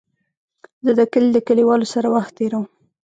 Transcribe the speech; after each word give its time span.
زه 0.85 0.91
د 0.99 1.01
کلي 1.13 1.29
د 1.33 1.39
کليوالو 1.47 1.91
سره 1.93 2.07
وخت 2.15 2.31
تېرووم. 2.39 2.65